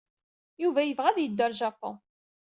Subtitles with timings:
[0.61, 1.95] Yuba yebɣa ad yeddu ɣer Japun.